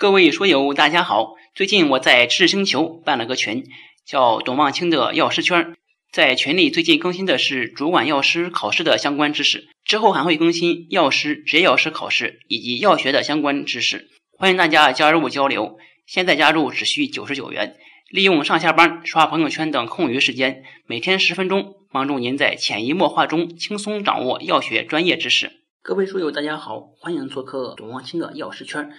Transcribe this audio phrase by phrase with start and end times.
[0.00, 1.34] 各位书友，大家好！
[1.54, 3.66] 最近我在知识星球办了个群，
[4.06, 5.76] 叫“董望清的药师圈”。
[6.10, 14.08] 在群里最近更新的是主管药师考试的相关知识，之后还会更新药师、职业药师考试以及药学的相关知识。
[14.38, 15.76] 欢迎大家加入交流。
[16.06, 17.76] 现在加入只需九十九元，
[18.08, 25.60] 利用上下班、刷朋友圈等空余时间，每天十分钟，帮助您在潜移默化中轻松掌握药学专业知识。
[25.82, 28.90] 各位书友，大家好，欢迎做客董望清的药师圈。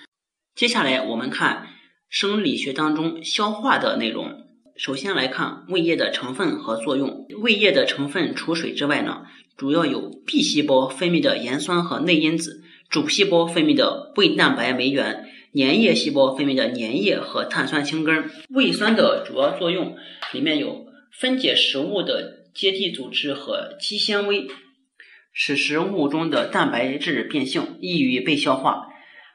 [0.54, 1.70] 接下来我们看
[2.10, 4.48] 生理学当中消化的内容。
[4.76, 7.26] 首先来看胃液的成分和作用。
[7.42, 9.24] 胃液的成分除水之外呢，
[9.56, 18.30] 主要有 B 细胞分泌的盐酸和内因子，主细胞分泌的胃蛋白酶原，粘液细胞分泌的粘液和碳酸氢根。
[18.50, 19.96] 胃酸的主要作用
[20.34, 24.48] 里面有分解食物的结缔组织和肌纤维，
[25.32, 28.88] 使食物中的蛋白质变性，易于被消化。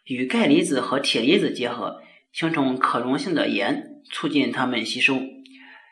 [0.06, 2.01] 与钙离子和铁离子结合，
[2.33, 5.21] 形成可溶性的盐，促进它们吸收。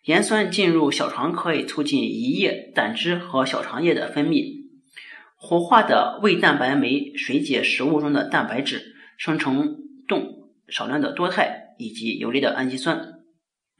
[0.05, 4.63] 盐酸进入小肠可以促进胰液、胆汁和小肠液的分泌。
[5.37, 13.15] 活化的胃蛋白酶水解食物中的蛋白质，生成动少量的多肽以及有利的氨基酸。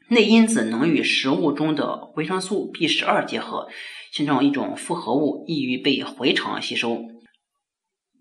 [0.09, 3.69] 内因子能与食物中的维生素 B 十二结合，
[4.11, 7.14] 形成一种复合物，易于被回肠吸收。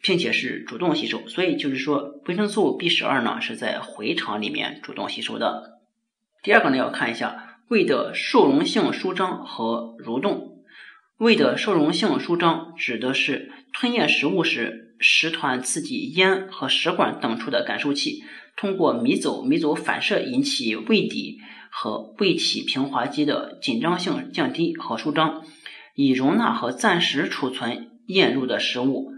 [0.05, 5.81] 并且是主动吸收，所以就是说，维生素 B 十二呢是在回肠里面主动吸收的。
[6.43, 10.59] 第二个呢，要看一下胃的受容性舒张和蠕动。
[11.17, 18.23] 胃的受容性舒张指的是吞咽食物时，食团刺激咽和食管等处的感受器，
[18.59, 21.39] 通过迷走迷走反射引起胃底
[21.71, 25.43] 和胃体平滑肌的紧张性降低和舒张，
[25.95, 29.13] 以容纳和暂时储存咽入的食物。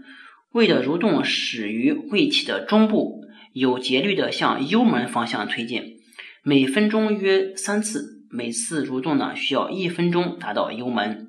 [0.51, 3.21] 胃的蠕动始于胃体的中部，
[3.53, 5.97] 有节律的向幽门方向推进，
[6.41, 11.27] 每分钟约三次，每次蠕动呢需要一分钟达到幽门。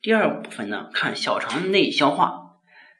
[0.00, 2.40] 第二部分呢，看小肠内消化。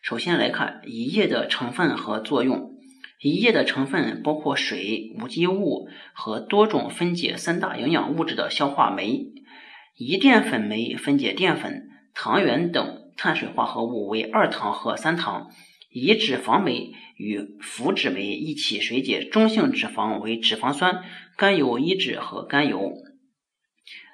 [0.02, 2.72] 首先来看胰液的成分和作用。
[3.20, 9.32] 胰液的成分包括水、无机物和多种分解三大营养物质的消化酶。
[9.96, 13.01] 胰淀粉酶分解淀粉、糖原等。
[13.22, 15.52] 碳水化合物为二糖和三糖，
[15.94, 21.04] 胰脂肪酶与麸脂酶一起水解中性脂肪为脂肪酸、
[21.36, 22.94] 甘油一酯和甘油。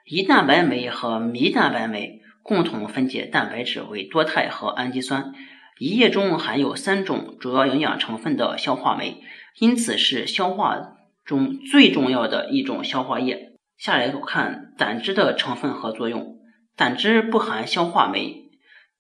[0.06, 5.32] 胰蛋白酶和胰蛋白酶共同分解蛋白质为多肽和氨基酸。
[5.80, 9.22] 胰液中含有三种主要营养成分的消化酶，
[9.58, 13.52] 因此是消化中最重要的一种消化液。
[13.78, 16.36] 下来看胆汁的成分和作用。
[16.76, 18.44] 胆汁不含消化酶。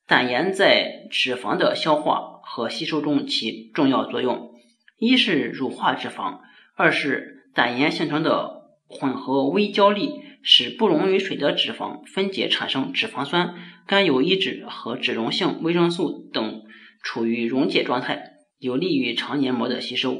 [0.08, 4.52] 胆盐在脂肪的消化和吸收中起重要作用，
[4.98, 6.38] 一是乳化脂肪，
[6.74, 13.54] 二是胆盐形成的混合微胶粒使不溶于水的脂肪分解产生脂肪酸、
[13.86, 16.62] 甘油一酯和脂溶性维生素等
[17.02, 20.16] 处于溶解状态，有利于肠黏膜的吸收。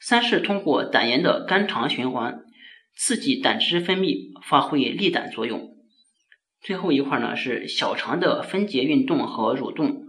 [0.00, 2.40] 三是通过胆盐的肝肠循环，
[2.96, 5.77] 刺激胆汁分泌，发挥利胆作用。
[6.60, 10.06] 最后一块呢是小肠的分解运动和蠕动。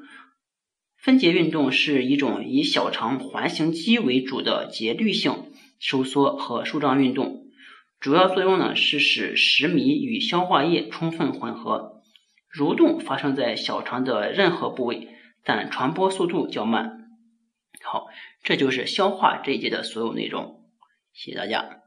[0.97, 7.45] 分解运动是一种以小肠环形肌为主的节律性收缩和舒张运动，
[7.99, 12.01] 主要作用呢是使食糜与消化液充分混合。
[12.53, 15.07] 蠕动发生在小肠的任何部位，
[15.45, 17.11] 但传播速度较慢。
[17.81, 18.07] 好，
[18.43, 20.65] 这就是消化这一节的所有内容。
[21.13, 21.78] 谢谢大家。